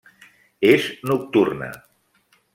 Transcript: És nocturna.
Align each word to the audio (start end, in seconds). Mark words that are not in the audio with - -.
És 0.69 0.87
nocturna. 1.11 1.69